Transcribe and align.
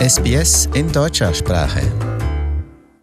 SBS 0.00 0.64
in 0.72 0.90
deutscher 0.90 1.34
Sprache. 1.34 1.82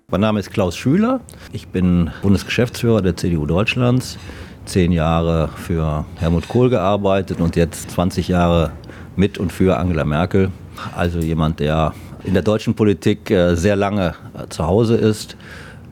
Mein 0.10 0.22
Name 0.22 0.40
ist 0.40 0.50
Klaus 0.50 0.76
Schüler. 0.76 1.22
Ich 1.52 1.68
bin 1.68 2.10
Bundesgeschäftsführer 2.24 3.04
der 3.04 3.16
CDU 3.16 3.46
Deutschlands. 3.46 4.18
Zehn 4.66 4.92
Jahre 4.92 5.50
für 5.58 6.06
Helmut 6.16 6.48
Kohl 6.48 6.72
gearbeitet 6.72 7.40
und 7.40 7.56
jetzt 7.56 7.92
20 7.92 8.30
Jahre 8.30 8.72
mit 9.16 9.38
und 9.38 9.52
für 9.52 9.78
Angela 9.78 10.06
Merkel. 10.06 10.50
Also 10.96 11.20
jemand, 11.20 11.60
der 11.60 11.94
in 12.24 12.34
der 12.34 12.42
deutschen 12.42 12.74
Politik 12.74 13.30
äh, 13.30 13.54
sehr 13.54 13.76
lange 13.76 14.16
äh, 14.34 14.48
zu 14.50 14.66
Hause 14.66 14.96
ist 14.96 15.38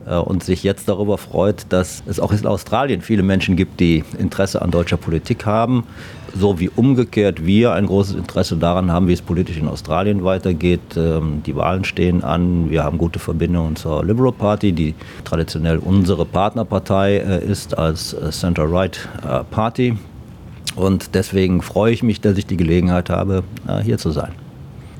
und 0.06 0.44
sich 0.44 0.62
jetzt 0.62 0.88
darüber 0.88 1.18
freut, 1.18 1.66
dass 1.70 2.02
es 2.06 2.20
auch 2.20 2.32
in 2.32 2.46
Australien 2.46 3.02
viele 3.02 3.22
Menschen 3.22 3.56
gibt, 3.56 3.80
die 3.80 4.04
Interesse 4.18 4.62
an 4.62 4.70
deutscher 4.70 4.96
Politik 4.96 5.46
haben, 5.46 5.84
so 6.38 6.60
wie 6.60 6.68
umgekehrt 6.68 7.44
wir 7.44 7.72
ein 7.72 7.86
großes 7.86 8.14
Interesse 8.16 8.56
daran 8.56 8.90
haben, 8.90 9.08
wie 9.08 9.12
es 9.12 9.22
politisch 9.22 9.56
in 9.56 9.68
Australien 9.68 10.24
weitergeht. 10.24 10.96
Ähm, 10.96 11.42
die 11.44 11.56
Wahlen 11.56 11.84
stehen 11.84 12.22
an, 12.22 12.70
wir 12.70 12.84
haben 12.84 12.98
gute 12.98 13.18
Verbindungen 13.18 13.76
zur 13.76 14.04
Liberal 14.04 14.32
Party, 14.32 14.72
die 14.72 14.94
traditionell 15.24 15.78
unsere 15.78 16.24
Partnerpartei 16.24 17.16
äh, 17.16 17.44
ist 17.44 17.76
als 17.76 18.12
äh, 18.12 18.30
Center-Right 18.30 19.08
Party. 19.50 19.96
Und 20.74 21.14
deswegen 21.14 21.62
freue 21.62 21.92
ich 21.92 22.02
mich, 22.02 22.20
dass 22.20 22.36
ich 22.36 22.46
die 22.46 22.56
Gelegenheit 22.56 23.08
habe, 23.08 23.44
hier 23.82 23.96
zu 23.96 24.10
sein. 24.10 24.45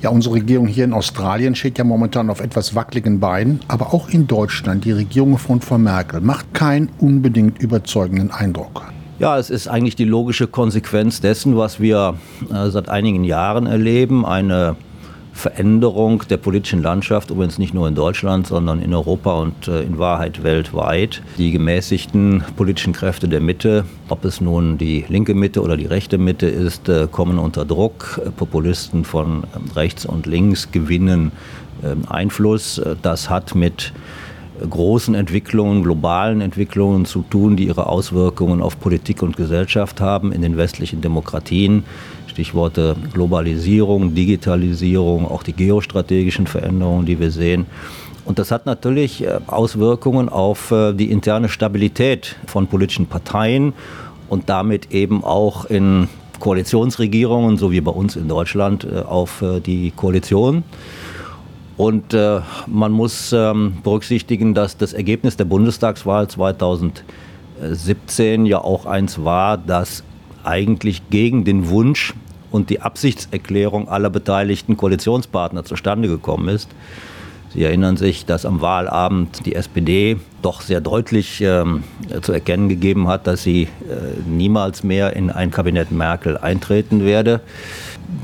Ja, 0.07 0.13
unsere 0.13 0.37
Regierung 0.37 0.69
hier 0.69 0.85
in 0.85 0.93
Australien 0.93 1.57
steht 1.57 1.79
ja 1.79 1.83
momentan 1.83 2.31
auf 2.31 2.41
etwas 2.41 2.77
wackeligen 2.77 3.19
Beinen, 3.19 3.59
aber 3.67 3.93
auch 3.93 4.09
in 4.09 4.29
Deutschland, 4.29 4.85
die 4.85 4.93
Regierung 4.93 5.37
von 5.37 5.61
Frau 5.61 5.79
Merkel, 5.79 6.21
macht 6.21 6.55
keinen 6.55 6.91
unbedingt 7.01 7.61
überzeugenden 7.61 8.31
Eindruck. 8.31 8.85
Ja, 9.19 9.37
es 9.37 9.51
ist 9.51 9.67
eigentlich 9.67 9.97
die 9.97 10.05
logische 10.05 10.47
Konsequenz 10.47 11.21
dessen, 11.21 11.57
was 11.57 11.81
wir 11.81 12.15
äh, 12.53 12.71
seit 12.71 12.89
einigen 12.89 13.25
Jahren 13.25 13.67
erleben. 13.67 14.25
Eine 14.25 14.77
Veränderung 15.37 16.23
der 16.31 16.39
politischen 16.39 16.83
Landschaft, 16.83 17.31
übrigens 17.31 17.59
nicht 17.59 17.75
nur 17.75 17.87
in 17.87 17.95
Deutschland, 17.95 18.47
sondern 18.47 18.81
in 18.81 18.95
Europa 18.95 19.35
und 19.35 19.69
äh, 19.69 19.83
in 19.83 19.99
Wahrheit 19.99 20.43
weltweit. 20.43 21.23
Die 21.37 21.51
gemäßigten 21.51 22.43
politischen 22.57 22.95
Kräfte 22.95 23.29
der 23.29 23.43
Mitte, 23.43 23.85
ob 24.09 24.25
es 24.25 24.41
nun 24.41 24.79
die 24.79 25.05
linke 25.09 25.35
Mitte 25.35 25.61
oder 25.61 25.77
die 25.77 25.85
rechte 25.85 26.17
Mitte 26.17 26.47
ist, 26.47 26.89
äh, 26.89 27.07
kommen 27.11 27.39
unter 27.39 27.67
Druck. 27.67 28.19
Populisten 28.39 29.05
von 29.05 29.45
ähm, 29.55 29.71
rechts 29.77 30.07
und 30.07 30.25
links 30.25 30.73
gewinnen 30.73 31.33
ähm, 31.85 32.05
Einfluss. 32.09 32.81
Das 33.03 33.29
hat 33.29 33.55
mit 33.55 33.93
großen 34.71 35.15
Entwicklungen, 35.15 35.83
globalen 35.83 36.41
Entwicklungen 36.41 37.05
zu 37.05 37.23
tun, 37.29 37.57
die 37.57 37.67
ihre 37.67 37.87
Auswirkungen 37.87 38.63
auf 38.63 38.81
Politik 38.81 39.23
und 39.23 39.37
Gesellschaft 39.37 40.01
haben 40.01 40.33
in 40.33 40.41
den 40.41 40.57
westlichen 40.57 41.03
Demokratien. 41.03 41.85
Stichworte 42.37 42.97
Globalisierung, 43.15 44.15
Digitalisierung, 44.15 45.27
auch 45.27 45.43
die 45.43 45.55
geostrategischen 45.55 46.47
Veränderungen, 46.47 47.07
die 47.07 47.19
wir 47.19 47.31
sehen. 47.31 47.65
Und 48.27 48.39
das 48.39 48.51
hat 48.51 48.67
natürlich 48.67 49.25
äh, 49.25 49.41
Auswirkungen 49.47 50.29
auf 50.29 50.71
äh, 50.71 50.93
die 50.93 51.11
interne 51.11 51.49
Stabilität 51.49 52.37
von 52.47 52.67
politischen 52.67 53.07
Parteien 53.07 53.73
und 54.29 54.51
damit 54.51 54.93
eben 54.93 55.25
auch 55.25 55.65
in 55.65 56.09
Koalitionsregierungen, 56.39 57.57
so 57.57 57.73
wie 57.73 57.81
bei 57.81 57.93
uns 57.93 58.17
in 58.17 58.29
Deutschland, 58.29 58.85
äh, 58.85 59.01
auf 59.01 59.43
die 59.65 59.93
Koalition. 59.93 60.63
Und 61.79 62.15
man 62.67 62.93
muss 62.93 63.35
ähm, 63.35 63.79
berücksichtigen, 63.83 64.55
dass 64.55 64.79
das 64.79 64.95
Ergebnis 64.95 65.37
der 65.37 65.45
Bundestagswahl 65.45 66.27
2017 66.29 68.47
ja 68.47 68.63
auch 68.63 68.87
eins 68.87 69.23
war, 69.25 69.59
das 69.59 70.03
eigentlich 70.43 71.11
gegen 71.11 71.45
den 71.45 71.69
Wunsch 71.69 72.15
und 72.57 72.71
die 72.71 72.81
Absichtserklärung 72.81 73.89
aller 73.89 74.11
beteiligten 74.11 74.77
Koalitionspartner 74.77 75.65
zustande 75.65 76.09
gekommen 76.09 76.49
ist. 76.49 76.69
Sie 77.53 77.63
erinnern 77.63 77.97
sich, 77.97 78.27
dass 78.27 78.45
am 78.45 78.61
Wahlabend 78.61 79.47
die 79.47 79.55
SPD 79.55 80.17
doch 80.43 80.63
sehr 80.63 80.81
deutlich 80.81 81.41
ähm, 81.41 81.85
zu 82.23 82.33
erkennen 82.33 82.69
gegeben 82.69 83.09
hat, 83.09 83.27
dass 83.27 83.43
sie 83.43 83.63
äh, 83.63 83.69
niemals 84.27 84.83
mehr 84.83 85.15
in 85.15 85.31
ein 85.31 85.51
Kabinett 85.51 85.91
Merkel 85.91 86.37
eintreten 86.37 87.05
werde. 87.05 87.41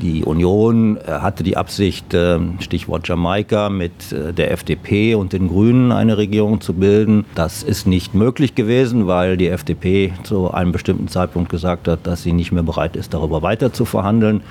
Die 0.00 0.24
Union 0.24 0.96
äh, 0.96 1.10
hatte 1.10 1.42
die 1.42 1.56
Absicht, 1.56 2.14
äh, 2.14 2.38
Stichwort 2.60 3.08
Jamaika, 3.08 3.68
mit 3.68 4.12
äh, 4.12 4.32
der 4.32 4.52
FDP 4.52 5.14
und 5.14 5.32
den 5.32 5.48
Grünen 5.48 5.92
eine 5.92 6.18
Regierung 6.18 6.60
zu 6.60 6.74
bilden. 6.74 7.24
Das 7.34 7.62
ist 7.62 7.86
nicht 7.86 8.14
möglich 8.14 8.54
gewesen, 8.54 9.06
weil 9.06 9.36
die 9.36 9.48
FDP 9.48 10.12
zu 10.22 10.50
einem 10.52 10.72
bestimmten 10.72 11.08
Zeitpunkt 11.08 11.50
gesagt 11.50 11.88
hat, 11.88 12.06
dass 12.06 12.22
sie 12.22 12.32
nicht 12.32 12.52
mehr 12.52 12.62
bereit 12.62 12.96
ist, 12.96 13.14
darüber 13.14 13.42
weiter 13.42 13.72
zu 13.72 13.84
verhandeln. 13.84 14.42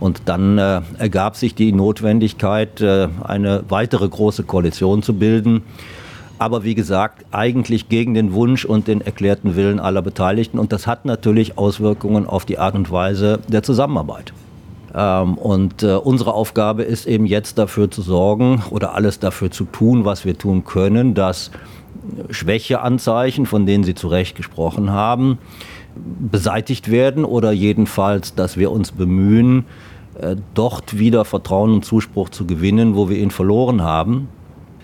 Und 0.00 0.22
dann 0.26 0.58
äh, 0.58 0.80
ergab 0.98 1.36
sich 1.36 1.54
die 1.54 1.72
Notwendigkeit, 1.72 2.80
äh, 2.80 3.08
eine 3.22 3.64
weitere 3.68 4.08
große 4.08 4.44
Koalition 4.44 5.02
zu 5.02 5.14
bilden. 5.14 5.62
Aber 6.38 6.64
wie 6.64 6.74
gesagt, 6.74 7.26
eigentlich 7.32 7.90
gegen 7.90 8.14
den 8.14 8.32
Wunsch 8.32 8.64
und 8.64 8.88
den 8.88 9.02
erklärten 9.02 9.56
Willen 9.56 9.78
aller 9.78 10.00
Beteiligten. 10.00 10.58
Und 10.58 10.72
das 10.72 10.86
hat 10.86 11.04
natürlich 11.04 11.58
Auswirkungen 11.58 12.26
auf 12.26 12.46
die 12.46 12.58
Art 12.58 12.74
und 12.74 12.90
Weise 12.90 13.40
der 13.48 13.62
Zusammenarbeit. 13.62 14.32
Ähm, 14.94 15.34
und 15.34 15.82
äh, 15.82 15.94
unsere 15.94 16.34
Aufgabe 16.34 16.82
ist 16.82 17.06
eben 17.06 17.26
jetzt 17.26 17.58
dafür 17.58 17.90
zu 17.90 18.02
sorgen 18.02 18.62
oder 18.70 18.94
alles 18.94 19.18
dafür 19.18 19.50
zu 19.50 19.64
tun, 19.64 20.04
was 20.04 20.24
wir 20.24 20.36
tun 20.36 20.64
können, 20.64 21.14
dass 21.14 21.50
Schwächeanzeichen, 22.30 23.46
von 23.46 23.66
denen 23.66 23.84
Sie 23.84 23.94
zu 23.94 24.08
Recht 24.08 24.36
gesprochen 24.36 24.90
haben, 24.90 25.38
beseitigt 25.94 26.90
werden 26.90 27.24
oder 27.24 27.52
jedenfalls, 27.52 28.34
dass 28.34 28.56
wir 28.56 28.70
uns 28.70 28.92
bemühen, 28.92 29.64
äh, 30.20 30.36
dort 30.54 30.98
wieder 30.98 31.24
Vertrauen 31.24 31.74
und 31.74 31.84
Zuspruch 31.84 32.28
zu 32.30 32.46
gewinnen, 32.46 32.94
wo 32.96 33.08
wir 33.08 33.18
ihn 33.18 33.30
verloren 33.30 33.82
haben. 33.82 34.28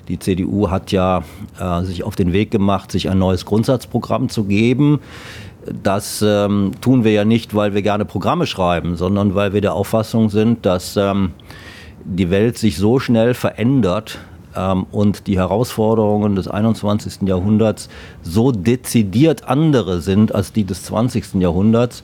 Die 0.09 0.19
CDU 0.19 0.71
hat 0.71 0.93
ja 0.93 1.25
äh, 1.59 1.83
sich 1.83 2.05
auf 2.05 2.15
den 2.15 2.33
Weg 2.33 2.51
gemacht, 2.51 2.93
sich 2.93 3.11
ein 3.11 3.19
neues 3.19 3.45
Grundsatzprogramm 3.45 4.29
zu 4.29 4.45
geben. 4.45 5.01
Das 5.83 6.23
ähm, 6.27 6.73
tun 6.81 7.05
wir 7.05 7.13
ja 7.13 7.25
nicht, 7.25 7.55
weil 7.55 7.75
wir 7.75 7.83
gerne 7.83 8.05
Programme 8.05 8.47
schreiben, 8.47 8.97
sondern 8.97 9.35
weil 9.35 9.53
wir 9.53 9.61
der 9.61 9.75
Auffassung 9.75 10.31
sind, 10.31 10.65
dass 10.67 10.97
ähm, 10.97 11.33
die 12.05 12.31
Welt 12.31 12.59
sich 12.59 12.77
so 12.77 12.99
schnell 12.99 13.35
verändert, 13.35 14.19
ähm, 14.57 14.87
und 14.91 15.27
die 15.27 15.37
Herausforderungen 15.37 16.35
des 16.35 16.49
21. 16.49 17.23
Jahrhunderts 17.29 17.89
so 18.23 18.53
dezidiert 18.53 19.49
andere 19.49 20.01
sind 20.01 20.35
als 20.35 20.53
die 20.53 20.65
des 20.65 20.85
20. 20.85 21.35
Jahrhunderts, 21.35 22.03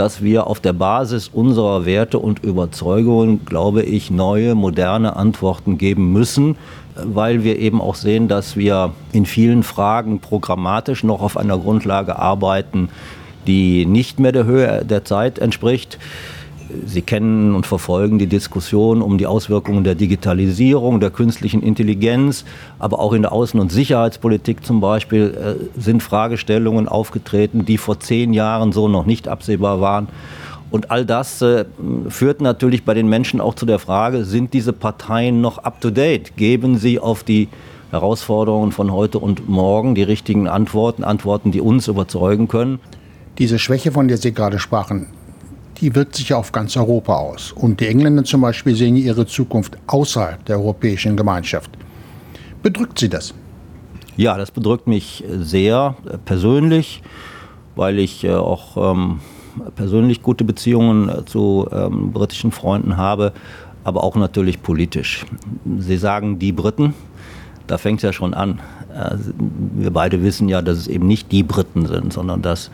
dass 0.00 0.22
wir 0.22 0.46
auf 0.46 0.60
der 0.60 0.72
Basis 0.72 1.28
unserer 1.28 1.84
Werte 1.84 2.18
und 2.18 2.42
Überzeugungen, 2.42 3.44
glaube 3.44 3.82
ich, 3.82 4.10
neue, 4.10 4.54
moderne 4.54 5.14
Antworten 5.14 5.76
geben 5.76 6.10
müssen, 6.10 6.56
weil 6.94 7.44
wir 7.44 7.58
eben 7.58 7.82
auch 7.82 7.96
sehen, 7.96 8.26
dass 8.26 8.56
wir 8.56 8.94
in 9.12 9.26
vielen 9.26 9.62
Fragen 9.62 10.20
programmatisch 10.20 11.04
noch 11.04 11.20
auf 11.20 11.36
einer 11.36 11.58
Grundlage 11.58 12.18
arbeiten, 12.18 12.88
die 13.46 13.84
nicht 13.84 14.18
mehr 14.18 14.32
der 14.32 14.46
Höhe 14.46 14.86
der 14.86 15.04
Zeit 15.04 15.38
entspricht. 15.38 15.98
Sie 16.86 17.02
kennen 17.02 17.54
und 17.54 17.66
verfolgen 17.66 18.18
die 18.18 18.26
Diskussion 18.26 19.02
um 19.02 19.18
die 19.18 19.26
Auswirkungen 19.26 19.84
der 19.84 19.94
Digitalisierung, 19.94 21.00
der 21.00 21.10
künstlichen 21.10 21.62
Intelligenz, 21.62 22.44
aber 22.78 22.98
auch 22.98 23.12
in 23.12 23.22
der 23.22 23.32
Außen- 23.32 23.58
und 23.58 23.72
Sicherheitspolitik 23.72 24.64
zum 24.64 24.80
Beispiel 24.80 25.34
äh, 25.76 25.80
sind 25.80 26.02
Fragestellungen 26.02 26.88
aufgetreten, 26.88 27.64
die 27.64 27.78
vor 27.78 28.00
zehn 28.00 28.32
Jahren 28.32 28.72
so 28.72 28.88
noch 28.88 29.06
nicht 29.06 29.28
absehbar 29.28 29.80
waren. 29.80 30.08
Und 30.70 30.90
all 30.90 31.04
das 31.04 31.42
äh, 31.42 31.64
führt 32.08 32.40
natürlich 32.40 32.84
bei 32.84 32.94
den 32.94 33.08
Menschen 33.08 33.40
auch 33.40 33.54
zu 33.54 33.66
der 33.66 33.78
Frage, 33.78 34.24
sind 34.24 34.54
diese 34.54 34.72
Parteien 34.72 35.40
noch 35.40 35.58
up-to-date? 35.58 36.36
Geben 36.36 36.78
sie 36.78 37.00
auf 37.00 37.24
die 37.24 37.48
Herausforderungen 37.90 38.70
von 38.70 38.92
heute 38.92 39.18
und 39.18 39.48
morgen 39.48 39.94
die 39.94 40.04
richtigen 40.04 40.46
Antworten, 40.46 41.02
Antworten, 41.02 41.50
die 41.50 41.60
uns 41.60 41.88
überzeugen 41.88 42.46
können? 42.46 42.78
Diese 43.38 43.58
Schwäche, 43.58 43.90
von 43.90 44.06
der 44.06 44.16
Sie 44.16 44.32
gerade 44.32 44.58
sprachen, 44.58 45.06
die 45.80 45.94
wirkt 45.94 46.14
sich 46.14 46.34
auf 46.34 46.52
ganz 46.52 46.76
Europa 46.76 47.14
aus. 47.14 47.52
Und 47.52 47.80
die 47.80 47.88
Engländer 47.88 48.24
zum 48.24 48.42
Beispiel 48.42 48.74
sehen 48.74 48.96
ihre 48.96 49.26
Zukunft 49.26 49.76
außerhalb 49.86 50.44
der 50.44 50.58
Europäischen 50.58 51.16
Gemeinschaft. 51.16 51.70
Bedrückt 52.62 52.98
Sie 52.98 53.08
das? 53.08 53.34
Ja, 54.16 54.36
das 54.36 54.50
bedrückt 54.50 54.86
mich 54.86 55.24
sehr 55.38 55.96
äh, 56.04 56.18
persönlich, 56.18 57.02
weil 57.74 57.98
ich 57.98 58.24
äh, 58.24 58.34
auch 58.34 58.92
ähm, 58.92 59.20
persönlich 59.76 60.22
gute 60.22 60.44
Beziehungen 60.44 61.08
äh, 61.08 61.24
zu 61.24 61.66
ähm, 61.72 62.12
britischen 62.12 62.52
Freunden 62.52 62.96
habe, 62.98 63.32
aber 63.82 64.04
auch 64.04 64.16
natürlich 64.16 64.62
politisch. 64.62 65.24
Sie 65.78 65.96
sagen 65.96 66.38
die 66.38 66.52
Briten, 66.52 66.94
da 67.70 67.78
fängt 67.78 68.00
es 68.00 68.02
ja 68.02 68.12
schon 68.12 68.34
an. 68.34 68.60
Wir 69.76 69.92
beide 69.92 70.22
wissen 70.22 70.48
ja, 70.48 70.60
dass 70.60 70.76
es 70.76 70.88
eben 70.88 71.06
nicht 71.06 71.30
die 71.30 71.44
Briten 71.44 71.86
sind, 71.86 72.12
sondern 72.12 72.42
dass 72.42 72.70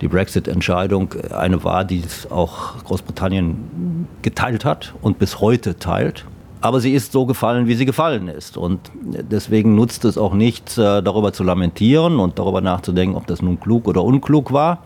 die 0.00 0.08
Brexit-Entscheidung 0.08 1.14
eine 1.30 1.62
war, 1.62 1.84
die 1.84 2.02
auch 2.28 2.82
Großbritannien 2.84 4.08
geteilt 4.22 4.64
hat 4.64 4.94
und 5.00 5.20
bis 5.20 5.40
heute 5.40 5.78
teilt. 5.78 6.24
Aber 6.60 6.80
sie 6.80 6.92
ist 6.92 7.12
so 7.12 7.26
gefallen, 7.26 7.66
wie 7.66 7.74
sie 7.74 7.86
gefallen 7.86 8.28
ist. 8.28 8.56
Und 8.56 8.80
deswegen 9.02 9.74
nutzt 9.74 10.04
es 10.04 10.16
auch 10.16 10.32
nichts, 10.32 10.78
äh, 10.78 11.02
darüber 11.02 11.32
zu 11.32 11.42
lamentieren 11.42 12.20
und 12.20 12.38
darüber 12.38 12.60
nachzudenken, 12.60 13.16
ob 13.16 13.26
das 13.26 13.42
nun 13.42 13.58
klug 13.58 13.88
oder 13.88 14.04
unklug 14.04 14.52
war. 14.52 14.84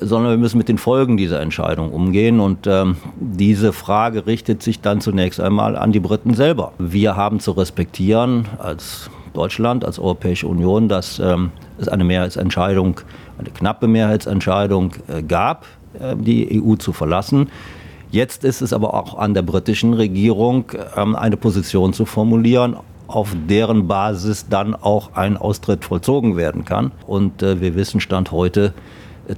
Sondern 0.00 0.32
wir 0.32 0.38
müssen 0.38 0.58
mit 0.58 0.68
den 0.68 0.78
Folgen 0.78 1.16
dieser 1.16 1.40
Entscheidung 1.40 1.90
umgehen. 1.90 2.40
Und 2.40 2.66
ähm, 2.66 2.96
diese 3.18 3.72
Frage 3.72 4.26
richtet 4.26 4.62
sich 4.62 4.80
dann 4.80 5.00
zunächst 5.00 5.40
einmal 5.40 5.76
an 5.76 5.92
die 5.92 6.00
Briten 6.00 6.34
selber. 6.34 6.72
Wir 6.78 7.16
haben 7.16 7.40
zu 7.40 7.52
respektieren 7.52 8.46
als 8.58 9.10
Deutschland, 9.32 9.84
als 9.84 9.98
Europäische 9.98 10.46
Union, 10.46 10.88
dass 10.88 11.18
ähm, 11.18 11.50
es 11.78 11.88
eine 11.88 12.04
Mehrheitsentscheidung, 12.04 13.00
eine 13.38 13.50
knappe 13.50 13.86
Mehrheitsentscheidung 13.86 14.92
äh, 15.08 15.22
gab, 15.22 15.66
äh, 15.98 16.16
die 16.16 16.62
EU 16.62 16.74
zu 16.76 16.92
verlassen. 16.92 17.48
Jetzt 18.10 18.44
ist 18.44 18.60
es 18.60 18.72
aber 18.72 18.94
auch 18.94 19.16
an 19.18 19.34
der 19.34 19.42
britischen 19.42 19.94
Regierung, 19.94 20.64
ähm, 20.96 21.14
eine 21.14 21.36
Position 21.36 21.92
zu 21.92 22.06
formulieren, 22.06 22.76
auf 23.06 23.34
deren 23.48 23.86
Basis 23.88 24.46
dann 24.48 24.74
auch 24.74 25.14
ein 25.14 25.36
Austritt 25.36 25.84
vollzogen 25.84 26.36
werden 26.36 26.64
kann. 26.64 26.92
Und 27.06 27.42
äh, 27.42 27.60
wir 27.60 27.74
wissen 27.74 28.00
Stand 28.00 28.32
heute 28.32 28.72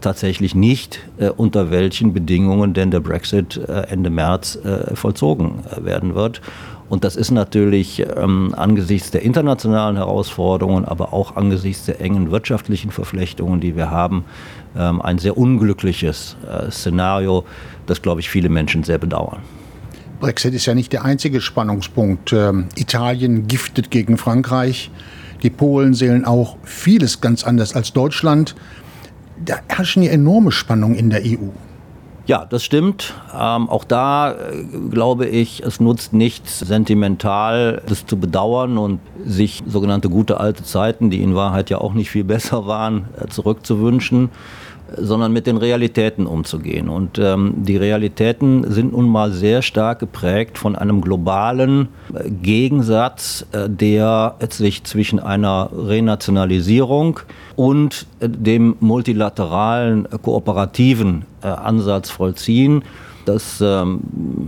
tatsächlich 0.00 0.54
nicht, 0.54 1.00
äh, 1.18 1.28
unter 1.28 1.70
welchen 1.70 2.12
Bedingungen 2.12 2.74
denn 2.74 2.90
der 2.90 3.00
Brexit 3.00 3.56
äh, 3.56 3.88
Ende 3.88 4.10
März 4.10 4.56
äh, 4.56 4.94
vollzogen 4.94 5.64
werden 5.80 6.14
wird. 6.14 6.40
Und 6.88 7.04
das 7.04 7.16
ist 7.16 7.30
natürlich 7.30 8.04
ähm, 8.16 8.54
angesichts 8.54 9.10
der 9.10 9.22
internationalen 9.22 9.96
Herausforderungen, 9.96 10.84
aber 10.84 11.14
auch 11.14 11.36
angesichts 11.36 11.86
der 11.86 12.02
engen 12.02 12.30
wirtschaftlichen 12.30 12.90
Verflechtungen, 12.90 13.60
die 13.60 13.76
wir 13.76 13.90
haben, 13.90 14.24
ähm, 14.76 15.00
ein 15.00 15.16
sehr 15.18 15.38
unglückliches 15.38 16.36
äh, 16.46 16.70
Szenario, 16.70 17.44
das, 17.86 18.02
glaube 18.02 18.20
ich, 18.20 18.28
viele 18.28 18.50
Menschen 18.50 18.84
sehr 18.84 18.98
bedauern. 18.98 19.38
Brexit 20.20 20.52
ist 20.52 20.66
ja 20.66 20.74
nicht 20.74 20.92
der 20.92 21.04
einzige 21.04 21.40
Spannungspunkt. 21.40 22.32
Ähm, 22.32 22.66
Italien 22.76 23.48
giftet 23.48 23.90
gegen 23.90 24.18
Frankreich. 24.18 24.90
Die 25.42 25.50
Polen 25.50 25.94
sehen 25.94 26.24
auch 26.24 26.58
vieles 26.62 27.20
ganz 27.20 27.42
anders 27.42 27.74
als 27.74 27.92
Deutschland. 27.92 28.54
Da 29.44 29.56
herrschen 29.68 30.02
ja 30.02 30.10
enorme 30.10 30.52
Spannungen 30.52 30.96
in 30.96 31.10
der 31.10 31.22
EU. 31.24 31.50
Ja, 32.26 32.44
das 32.44 32.62
stimmt. 32.62 33.14
Ähm, 33.34 33.68
auch 33.68 33.82
da 33.82 34.32
äh, 34.32 34.64
glaube 34.90 35.26
ich, 35.26 35.60
es 35.64 35.80
nutzt 35.80 36.12
nichts, 36.12 36.60
sentimental 36.60 37.82
das 37.88 38.06
zu 38.06 38.16
bedauern 38.16 38.78
und 38.78 39.00
sich 39.24 39.62
sogenannte 39.66 40.08
gute 40.08 40.38
alte 40.38 40.62
Zeiten, 40.62 41.10
die 41.10 41.20
in 41.20 41.34
Wahrheit 41.34 41.68
ja 41.68 41.78
auch 41.78 41.94
nicht 41.94 42.10
viel 42.10 42.24
besser 42.34 42.66
waren, 42.66 43.06
äh, 43.20 43.26
zurückzuwünschen 43.26 44.30
sondern 44.96 45.32
mit 45.32 45.46
den 45.46 45.56
Realitäten 45.56 46.26
umzugehen. 46.26 46.88
Und 46.88 47.18
ähm, 47.18 47.54
die 47.56 47.76
Realitäten 47.76 48.70
sind 48.70 48.92
nun 48.92 49.08
mal 49.08 49.32
sehr 49.32 49.62
stark 49.62 50.00
geprägt 50.00 50.58
von 50.58 50.76
einem 50.76 51.00
globalen 51.00 51.88
äh, 52.14 52.30
Gegensatz, 52.30 53.46
äh, 53.52 53.68
der 53.68 54.36
sich 54.50 54.84
zwischen 54.84 55.18
einer 55.18 55.70
Renationalisierung 55.72 57.20
und 57.56 58.06
äh, 58.20 58.28
dem 58.28 58.76
multilateralen, 58.80 60.06
äh, 60.06 60.18
kooperativen 60.20 61.24
Ansatz 61.42 62.08
vollziehen 62.08 62.84
das 63.24 63.60
ähm, 63.60 64.00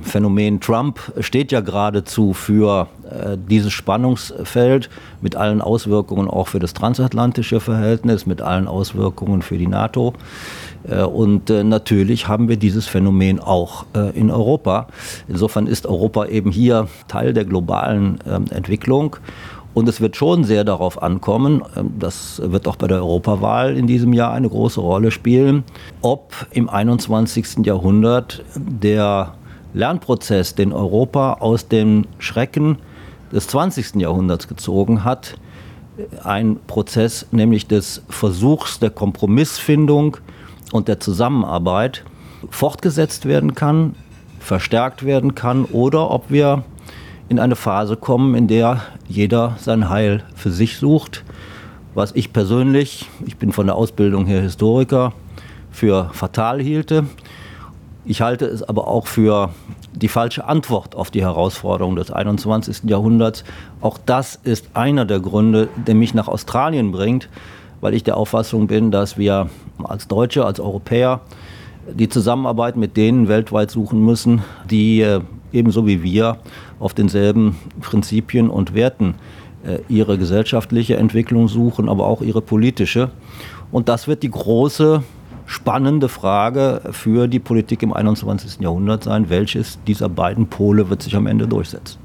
Phänomen 0.02 0.60
Trump 0.60 1.00
steht 1.20 1.52
ja 1.52 1.60
geradezu 1.60 2.32
für 2.32 2.88
äh, 3.08 3.36
dieses 3.36 3.72
Spannungsfeld 3.72 4.90
mit 5.20 5.36
allen 5.36 5.60
Auswirkungen 5.60 6.28
auch 6.28 6.48
für 6.48 6.58
das 6.58 6.74
transatlantische 6.74 7.60
Verhältnis, 7.60 8.26
mit 8.26 8.42
allen 8.42 8.68
Auswirkungen 8.68 9.42
für 9.42 9.58
die 9.58 9.66
NATO. 9.66 10.14
Äh, 10.88 11.02
und 11.02 11.50
äh, 11.50 11.64
natürlich 11.64 12.28
haben 12.28 12.48
wir 12.48 12.56
dieses 12.56 12.86
Phänomen 12.86 13.40
auch 13.40 13.86
in 14.14 14.30
Europa. 14.30 14.88
Insofern 15.28 15.66
ist 15.66 15.86
Europa 15.86 16.26
eben 16.26 16.50
hier 16.50 16.88
Teil 17.08 17.32
der 17.32 17.44
globalen 17.44 18.18
ähm, 18.26 18.44
Entwicklung. 18.50 19.16
Und 19.74 19.88
es 19.88 20.00
wird 20.00 20.16
schon 20.16 20.44
sehr 20.44 20.62
darauf 20.62 21.02
ankommen, 21.02 21.62
ähm, 21.76 21.94
das 21.98 22.40
wird 22.42 22.68
auch 22.68 22.76
bei 22.76 22.86
der 22.86 22.98
Europawahl 22.98 23.76
in 23.76 23.86
diesem 23.86 24.12
Jahr 24.12 24.32
eine 24.32 24.48
große 24.48 24.80
Rolle 24.80 25.10
spielen, 25.10 25.64
ob 26.00 26.32
im 26.52 26.68
21. 26.68 27.66
Jahrhundert 27.66 28.42
der 28.54 29.34
Lernprozess, 29.74 30.54
den 30.54 30.72
Europa 30.72 31.34
aus 31.40 31.66
den 31.66 32.06
Schrecken 32.18 32.78
des 33.32 33.48
20. 33.48 33.96
Jahrhunderts 33.96 34.46
gezogen 34.46 35.02
hat, 35.02 35.36
ein 36.22 36.58
Prozess 36.66 37.26
nämlich 37.32 37.66
des 37.66 38.02
Versuchs 38.08 38.78
der 38.78 38.90
Kompromissfindung 38.90 40.16
und 40.72 40.88
der 40.88 41.00
Zusammenarbeit 41.00 42.04
fortgesetzt 42.50 43.26
werden 43.26 43.54
kann, 43.54 43.94
verstärkt 44.38 45.04
werden 45.04 45.34
kann 45.34 45.64
oder 45.64 46.10
ob 46.10 46.30
wir 46.30 46.64
in 47.28 47.38
eine 47.38 47.56
Phase 47.56 47.96
kommen, 47.96 48.34
in 48.34 48.48
der 48.48 48.82
jeder 49.08 49.56
sein 49.58 49.88
Heil 49.88 50.22
für 50.34 50.50
sich 50.50 50.76
sucht. 50.76 51.24
Was 51.94 52.12
ich 52.12 52.32
persönlich, 52.32 53.08
ich 53.24 53.36
bin 53.36 53.52
von 53.52 53.66
der 53.66 53.76
Ausbildung 53.76 54.26
her 54.26 54.42
Historiker, 54.42 55.12
für 55.70 56.10
fatal 56.12 56.60
hielte. 56.60 57.04
Ich 58.04 58.20
halte 58.20 58.46
es 58.46 58.62
aber 58.62 58.86
auch 58.86 59.06
für 59.06 59.50
die 59.94 60.08
falsche 60.08 60.46
Antwort 60.46 60.94
auf 60.94 61.10
die 61.10 61.22
Herausforderung 61.22 61.96
des 61.96 62.10
21. 62.10 62.82
Jahrhunderts. 62.84 63.44
Auch 63.80 63.98
das 64.04 64.38
ist 64.42 64.68
einer 64.74 65.04
der 65.04 65.20
Gründe, 65.20 65.68
der 65.86 65.94
mich 65.94 66.14
nach 66.14 66.28
Australien 66.28 66.92
bringt, 66.92 67.28
weil 67.80 67.94
ich 67.94 68.04
der 68.04 68.16
Auffassung 68.16 68.66
bin, 68.66 68.90
dass 68.90 69.16
wir 69.16 69.48
als 69.82 70.08
Deutsche, 70.08 70.44
als 70.44 70.60
Europäer 70.60 71.20
die 71.92 72.08
Zusammenarbeit 72.08 72.76
mit 72.76 72.96
denen 72.96 73.28
weltweit 73.28 73.70
suchen 73.70 74.04
müssen, 74.04 74.42
die 74.70 75.00
äh, 75.00 75.20
ebenso 75.54 75.86
wie 75.86 76.02
wir 76.02 76.38
auf 76.78 76.94
denselben 76.94 77.56
Prinzipien 77.80 78.50
und 78.50 78.74
Werten 78.74 79.14
äh, 79.64 79.78
ihre 79.88 80.18
gesellschaftliche 80.18 80.96
Entwicklung 80.96 81.48
suchen, 81.48 81.88
aber 81.88 82.06
auch 82.06 82.20
ihre 82.20 82.42
politische. 82.42 83.10
Und 83.72 83.88
das 83.88 84.06
wird 84.06 84.22
die 84.22 84.30
große, 84.30 85.02
spannende 85.46 86.08
Frage 86.08 86.80
für 86.90 87.28
die 87.28 87.38
Politik 87.38 87.82
im 87.82 87.92
21. 87.92 88.60
Jahrhundert 88.60 89.04
sein. 89.04 89.30
Welches 89.30 89.78
dieser 89.86 90.08
beiden 90.08 90.46
Pole 90.46 90.90
wird 90.90 91.02
sich 91.02 91.16
am 91.16 91.26
Ende 91.26 91.46
durchsetzen? 91.46 91.98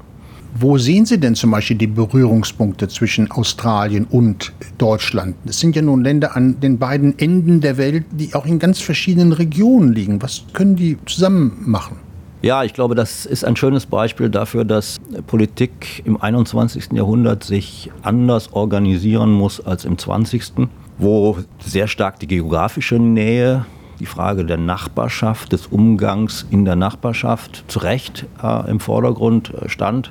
Wo 0.58 0.78
sehen 0.78 1.06
Sie 1.06 1.18
denn 1.18 1.36
zum 1.36 1.52
Beispiel 1.52 1.76
die 1.76 1.86
Berührungspunkte 1.86 2.88
zwischen 2.88 3.30
Australien 3.30 4.04
und 4.10 4.52
Deutschland? 4.78 5.36
Es 5.46 5.60
sind 5.60 5.76
ja 5.76 5.82
nun 5.82 6.02
Länder 6.02 6.36
an 6.36 6.58
den 6.58 6.78
beiden 6.78 7.16
Enden 7.18 7.60
der 7.60 7.76
Welt, 7.78 8.04
die 8.10 8.34
auch 8.34 8.46
in 8.46 8.58
ganz 8.58 8.80
verschiedenen 8.80 9.32
Regionen 9.32 9.92
liegen. 9.92 10.20
Was 10.22 10.44
können 10.52 10.74
die 10.74 10.98
zusammen 11.06 11.52
machen? 11.66 11.98
Ja, 12.42 12.64
ich 12.64 12.72
glaube, 12.72 12.94
das 12.94 13.26
ist 13.26 13.44
ein 13.44 13.54
schönes 13.54 13.84
Beispiel 13.84 14.30
dafür, 14.30 14.64
dass 14.64 14.98
Politik 15.26 16.02
im 16.06 16.18
21. 16.18 16.92
Jahrhundert 16.92 17.44
sich 17.44 17.90
anders 18.02 18.54
organisieren 18.54 19.30
muss 19.30 19.60
als 19.60 19.84
im 19.84 19.98
20., 19.98 20.68
wo 20.96 21.36
sehr 21.58 21.86
stark 21.86 22.18
die 22.18 22.26
geografische 22.26 22.98
Nähe, 22.98 23.66
die 23.98 24.06
Frage 24.06 24.46
der 24.46 24.56
Nachbarschaft, 24.56 25.52
des 25.52 25.66
Umgangs 25.66 26.46
in 26.50 26.64
der 26.64 26.76
Nachbarschaft 26.76 27.64
zu 27.68 27.80
Recht 27.80 28.24
äh, 28.42 28.70
im 28.70 28.80
Vordergrund 28.80 29.52
äh, 29.52 29.68
stand. 29.68 30.10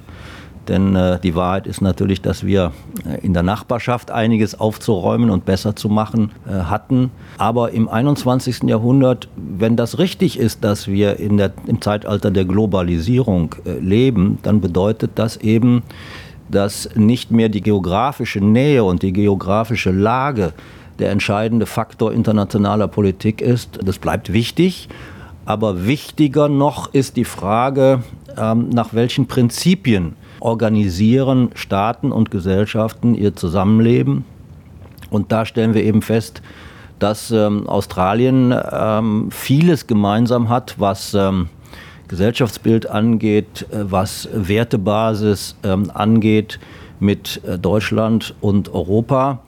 Denn 0.69 0.95
äh, 0.95 1.19
die 1.19 1.33
Wahrheit 1.33 1.65
ist 1.65 1.81
natürlich, 1.81 2.21
dass 2.21 2.45
wir 2.45 2.71
äh, 3.05 3.25
in 3.25 3.33
der 3.33 3.41
Nachbarschaft 3.41 4.11
einiges 4.11 4.59
aufzuräumen 4.59 5.31
und 5.31 5.43
besser 5.43 5.75
zu 5.75 5.89
machen 5.89 6.31
äh, 6.47 6.51
hatten. 6.51 7.09
Aber 7.39 7.71
im 7.71 7.89
21. 7.89 8.63
Jahrhundert, 8.63 9.27
wenn 9.35 9.75
das 9.75 9.97
richtig 9.97 10.37
ist, 10.37 10.63
dass 10.63 10.87
wir 10.87 11.19
in 11.19 11.37
der, 11.37 11.51
im 11.65 11.81
Zeitalter 11.81 12.29
der 12.29 12.45
Globalisierung 12.45 13.55
äh, 13.65 13.79
leben, 13.79 14.37
dann 14.43 14.61
bedeutet 14.61 15.11
das 15.15 15.37
eben, 15.37 15.81
dass 16.51 16.89
nicht 16.95 17.31
mehr 17.31 17.49
die 17.49 17.61
geografische 17.61 18.39
Nähe 18.39 18.83
und 18.83 19.01
die 19.01 19.13
geografische 19.13 19.91
Lage 19.91 20.53
der 20.99 21.09
entscheidende 21.09 21.65
Faktor 21.65 22.13
internationaler 22.13 22.87
Politik 22.87 23.41
ist. 23.41 23.79
Das 23.83 23.97
bleibt 23.97 24.31
wichtig. 24.33 24.87
Aber 25.45 25.87
wichtiger 25.87 26.47
noch 26.47 26.93
ist 26.93 27.17
die 27.17 27.25
Frage, 27.25 28.03
ähm, 28.37 28.69
nach 28.69 28.93
welchen 28.93 29.25
Prinzipien 29.25 30.15
organisieren 30.39 31.49
Staaten 31.55 32.11
und 32.11 32.31
Gesellschaften 32.31 33.15
ihr 33.15 33.35
Zusammenleben. 33.35 34.25
Und 35.09 35.31
da 35.31 35.45
stellen 35.45 35.73
wir 35.73 35.83
eben 35.83 36.01
fest, 36.01 36.41
dass 36.99 37.31
ähm, 37.31 37.67
Australien 37.67 38.53
ähm, 38.71 39.29
vieles 39.31 39.87
gemeinsam 39.87 40.49
hat, 40.49 40.75
was 40.77 41.13
ähm, 41.13 41.49
Gesellschaftsbild 42.07 42.89
angeht, 42.89 43.65
äh, 43.71 43.89
was 43.89 44.27
Wertebasis 44.33 45.55
ähm, 45.63 45.89
angeht 45.93 46.59
mit 46.99 47.41
äh, 47.45 47.57
Deutschland 47.57 48.35
und 48.41 48.73
Europa. 48.73 49.39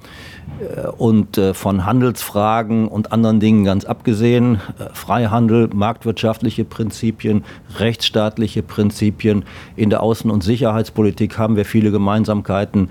Äh, 0.62 0.88
und 0.98 1.38
äh, 1.38 1.54
von 1.54 1.86
Handelsfragen 1.86 2.88
und 2.88 3.12
anderen 3.12 3.40
Dingen 3.40 3.64
ganz 3.64 3.86
abgesehen, 3.86 4.56
äh, 4.56 4.94
Freihandel, 4.94 5.70
marktwirtschaftliche 5.74 6.66
Prinzipien, 6.66 7.44
rechtsstaatliche 7.78 8.64
Prinzipien. 8.64 9.44
In 9.76 9.90
der 9.90 10.02
Außen- 10.02 10.30
und 10.30 10.44
Sicherheitspolitik 10.44 11.38
haben 11.38 11.56
wir 11.56 11.66
viele 11.66 11.92
Gemeinsamkeiten. 11.92 12.90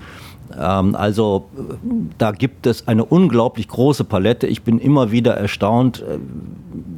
Ähm, 0.59 0.95
also 0.95 1.49
da 2.17 2.31
gibt 2.31 2.67
es 2.67 2.87
eine 2.87 3.05
unglaublich 3.05 3.67
große 3.67 4.03
Palette. 4.03 4.47
Ich 4.47 4.63
bin 4.63 4.79
immer 4.79 5.11
wieder 5.11 5.35
erstaunt, 5.35 6.03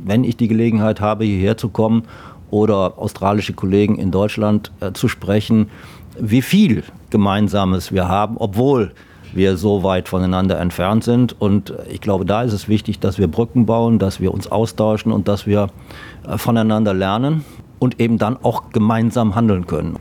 wenn 0.05 0.23
ich 0.23 0.37
die 0.37 0.47
Gelegenheit 0.47 1.01
habe, 1.01 1.25
hierher 1.25 1.57
zu 1.57 1.69
kommen 1.69 2.03
oder 2.49 2.97
australische 2.97 3.53
Kollegen 3.53 3.97
in 3.97 4.11
Deutschland 4.11 4.71
zu 4.93 5.07
sprechen, 5.07 5.69
wie 6.19 6.43
viel 6.43 6.83
Gemeinsames 7.09 7.91
wir 7.91 8.07
haben, 8.07 8.37
obwohl 8.37 8.91
wir 9.35 9.57
so 9.57 9.83
weit 9.83 10.09
voneinander 10.09 10.59
entfernt 10.59 11.03
sind. 11.03 11.39
Und 11.39 11.73
ich 11.89 12.01
glaube, 12.01 12.25
da 12.25 12.43
ist 12.43 12.53
es 12.53 12.67
wichtig, 12.67 12.99
dass 12.99 13.17
wir 13.17 13.27
Brücken 13.27 13.65
bauen, 13.65 13.99
dass 13.99 14.19
wir 14.19 14.33
uns 14.33 14.51
austauschen 14.51 15.11
und 15.11 15.27
dass 15.27 15.45
wir 15.47 15.69
äh, 16.27 16.37
voneinander 16.37 16.93
lernen 16.93 17.45
und 17.79 17.99
eben 17.99 18.17
dann 18.17 18.37
auch 18.41 18.69
gemeinsam 18.71 19.35
handeln 19.35 19.67
können. 19.67 19.97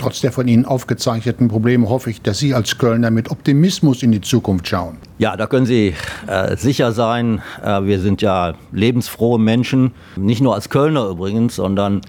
Trotz 0.00 0.22
der 0.22 0.32
von 0.32 0.48
Ihnen 0.48 0.64
aufgezeichneten 0.64 1.48
Probleme 1.48 1.86
hoffe 1.90 2.08
ich, 2.08 2.22
dass 2.22 2.38
Sie 2.38 2.54
als 2.54 2.78
Kölner 2.78 3.10
mit 3.10 3.30
Optimismus 3.30 4.02
in 4.02 4.12
die 4.12 4.22
Zukunft 4.22 4.66
schauen. 4.66 4.96
Ja, 5.18 5.36
da 5.36 5.46
können 5.46 5.66
Sie 5.66 5.94
äh, 6.26 6.56
sicher 6.56 6.92
sein. 6.92 7.42
Äh, 7.62 7.84
wir 7.84 8.00
sind 8.00 8.22
ja 8.22 8.54
lebensfrohe 8.72 9.38
Menschen, 9.38 9.92
nicht 10.16 10.40
nur 10.40 10.54
als 10.54 10.70
Kölner 10.70 11.06
übrigens, 11.06 11.56
sondern 11.56 12.00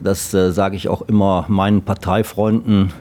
das 0.00 0.32
äh, 0.32 0.52
sage 0.52 0.76
ich 0.76 0.88
auch 0.88 1.02
immer 1.02 1.44
meinen 1.48 1.82
Parteifreunden. 1.82 2.92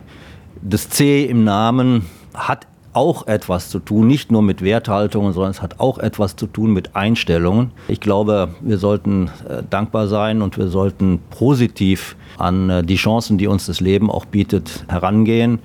Das 0.63 0.89
C 0.89 1.25
im 1.25 1.43
Namen 1.43 2.08
hat 2.34 2.65
auch 2.94 3.28
etwas 3.28 3.70
zu 3.70 3.80
tun, 3.80 4.08
nicht 4.08 4.32
nur 4.32 4.42
mit 4.42 4.62
Werthaltungen, 4.62 5.34
sondern 5.34 5.52
es 5.52 5.62
hat 5.62 5.80
auch 5.80 5.98
etwas 5.98 6.36
zu 6.36 6.48
tun 6.48 6.72
mit 6.72 6.96
Einstellungen. 6.96 7.72
Ich 7.88 8.00
glaube, 8.00 8.50
wir 8.62 8.78
sollten 8.78 9.30
äh, 9.48 9.64
dankbar 9.70 10.08
sein 10.08 10.42
und 10.42 10.58
wir 10.58 10.68
sollten 10.68 11.20
positiv 11.30 12.16
an 12.38 12.70
äh, 12.70 12.84
die 12.84 12.96
Chancen, 12.96 13.38
die 13.38 13.48
uns 13.48 13.66
das 13.66 13.80
Leben 13.80 14.10
auch 14.10 14.26
bietet, 14.26 14.86
herangehen 14.88 15.60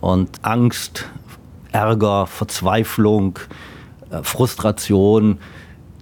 und 0.00 0.30
Angst, 0.42 1.06
Ärger, 1.72 2.26
Verzweiflung, 2.26 3.38
äh, 4.10 4.22
Frustration, 4.22 5.38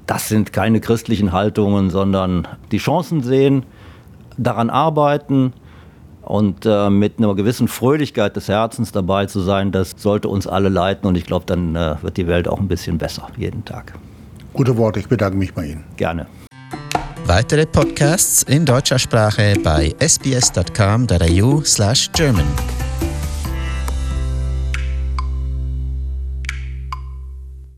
das 0.07 0.29
sind 0.29 0.53
keine 0.53 0.81
christlichen 0.81 1.33
Haltungen, 1.33 1.91
sondern 1.91 2.49
die 2.73 2.79
Chancen 2.79 3.23
sehen, 3.23 3.65
daran 4.39 4.71
arbeiten, 4.71 5.53
und 6.29 6.67
äh, 6.67 6.91
mit 6.91 7.19
einer 7.19 7.35
gewissen 7.35 7.69
Fröhlichkeit 7.69 8.37
des 8.37 8.49
Herzens 8.49 8.93
dabei 8.93 9.25
zu 9.27 9.41
sein, 9.41 9.73
das 9.73 9.95
sollte 9.97 10.29
uns 10.29 10.47
alle 10.47 10.69
leiten 10.69 11.09
und 11.09 11.17
ich 11.17 11.25
glaube, 11.25 11.47
dann 11.47 11.75
äh, 11.75 11.97
wird 12.03 12.19
die 12.19 12.27
Welt 12.27 12.47
auch 12.49 12.61
ein 12.61 12.69
bisschen 12.69 12.99
besser 12.99 13.29
jeden 13.37 13.65
Tag. 13.65 13.95
Gute 14.53 14.77
Worte, 14.77 15.01
ich 15.01 15.09
bedanke 15.09 15.39
mich 15.39 15.55
bei 15.55 15.65
Ihnen. 15.67 15.85
Gerne. 15.97 16.27
Weitere 17.25 17.65
Podcasts 17.67 18.43
in 18.43 18.67
deutscher 18.67 18.99
Sprache 18.99 19.55
bei 19.63 19.95
sbs.com.au/german. 19.99 22.78